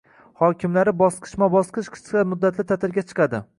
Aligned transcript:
Hokimlari 0.43 0.93
bosqichma-bosqich 1.01 1.91
qisqa 1.99 2.25
muddatli 2.33 2.69
taʼtilga 2.75 3.07
chiqadi. 3.13 3.47